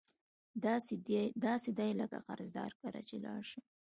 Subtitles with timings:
[1.43, 3.63] داسي دي لکه قرضدار کره چی لاړ شم